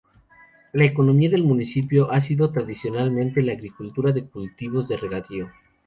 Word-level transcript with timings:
La 0.73 0.83
economía 0.83 1.29
del 1.29 1.43
municipio 1.43 2.11
ha 2.11 2.19
sido 2.21 2.51
tradicionalmente 2.51 3.43
la 3.43 3.51
agricultura 3.53 4.11
de 4.11 4.25
cultivos 4.27 4.87
de 4.87 4.97
regadío. 4.97 5.51